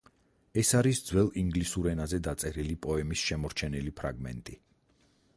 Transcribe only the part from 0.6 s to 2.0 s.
არის ძველ ინგლისურ